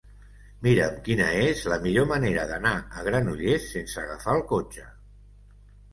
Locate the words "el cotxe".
4.39-4.89